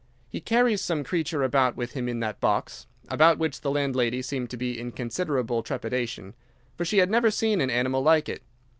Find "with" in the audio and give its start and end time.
1.75-1.91